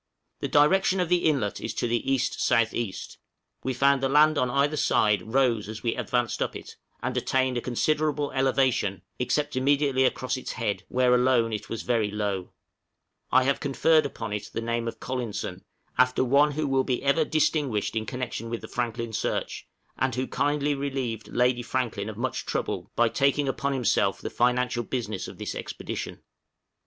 The 0.39 0.47
direction 0.47 0.99
of 0.99 1.09
the 1.09 1.25
inlet 1.29 1.61
is 1.61 1.75
to 1.75 1.87
the 1.87 2.11
E.S.E.; 2.11 2.95
we 3.63 3.73
found 3.75 4.01
the 4.01 4.09
land 4.09 4.35
on 4.35 4.49
either 4.49 4.75
side 4.75 5.21
rose 5.21 5.69
as 5.69 5.83
we 5.83 5.93
advanced 5.95 6.41
up 6.41 6.55
it, 6.55 6.75
and 7.03 7.15
attained 7.15 7.55
a 7.55 7.61
considerable 7.61 8.31
elevation, 8.31 9.03
except 9.19 9.55
immediately 9.55 10.03
across 10.03 10.37
its 10.37 10.53
head, 10.53 10.81
where 10.87 11.13
alone 11.13 11.53
it 11.53 11.69
was 11.69 11.83
very 11.83 12.09
low; 12.09 12.51
I 13.31 13.43
have 13.43 13.59
conferred 13.59 14.07
upon 14.07 14.33
it 14.33 14.49
the 14.51 14.59
name 14.59 14.87
of 14.87 14.99
Collinson, 14.99 15.65
after 15.99 16.23
one 16.23 16.53
who 16.53 16.65
will 16.67 16.83
ever 17.03 17.23
be 17.23 17.29
distinguished 17.29 17.95
in 17.95 18.07
connection 18.07 18.49
with 18.49 18.61
the 18.61 18.67
Franklin 18.67 19.13
search, 19.13 19.67
and 19.99 20.15
who 20.15 20.25
kindly 20.25 20.73
relieved 20.73 21.27
Lady 21.27 21.61
Franklin 21.61 22.09
of 22.09 22.17
much 22.17 22.47
trouble 22.47 22.89
by 22.95 23.07
taking 23.07 23.47
upon 23.47 23.71
himself 23.73 24.19
the 24.19 24.31
financial 24.31 24.81
business 24.81 25.27
of 25.27 25.37
this 25.37 25.53
expedition. 25.53 26.23